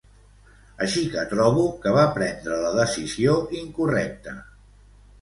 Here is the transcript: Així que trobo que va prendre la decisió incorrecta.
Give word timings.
Així 0.85 1.03
que 1.15 1.25
trobo 1.33 1.67
que 1.85 1.95
va 1.97 2.07
prendre 2.17 2.59
la 2.65 2.75
decisió 2.81 3.39
incorrecta. 3.63 4.39